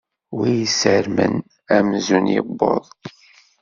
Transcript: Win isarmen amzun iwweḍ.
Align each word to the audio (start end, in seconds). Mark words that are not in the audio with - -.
Win 0.37 0.55
isarmen 0.65 1.33
amzun 1.77 2.25
iwweḍ. 2.37 2.85